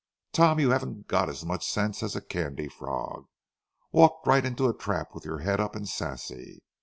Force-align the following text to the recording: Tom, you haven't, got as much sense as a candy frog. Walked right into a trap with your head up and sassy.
Tom, 0.33 0.59
you 0.59 0.71
haven't, 0.71 1.07
got 1.07 1.29
as 1.29 1.45
much 1.45 1.63
sense 1.63 2.01
as 2.01 2.15
a 2.15 2.21
candy 2.21 2.67
frog. 2.67 3.27
Walked 3.91 4.25
right 4.25 4.43
into 4.45 4.67
a 4.67 4.75
trap 4.75 5.13
with 5.13 5.25
your 5.25 5.41
head 5.41 5.59
up 5.59 5.75
and 5.75 5.87
sassy. 5.87 6.63